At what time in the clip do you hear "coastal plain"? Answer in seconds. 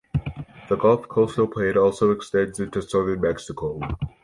1.09-1.77